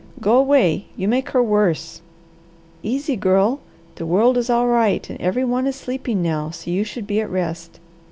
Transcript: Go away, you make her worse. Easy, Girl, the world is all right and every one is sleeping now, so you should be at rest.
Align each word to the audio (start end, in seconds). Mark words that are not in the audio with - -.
Go 0.19 0.37
away, 0.37 0.85
you 0.97 1.07
make 1.07 1.29
her 1.29 1.43
worse. 1.43 2.01
Easy, 2.81 3.15
Girl, 3.15 3.59
the 3.97 4.05
world 4.07 4.35
is 4.35 4.49
all 4.49 4.65
right 4.67 5.07
and 5.07 5.21
every 5.21 5.45
one 5.45 5.67
is 5.67 5.75
sleeping 5.75 6.23
now, 6.23 6.49
so 6.49 6.71
you 6.71 6.83
should 6.83 7.05
be 7.05 7.21
at 7.21 7.29
rest. 7.29 7.79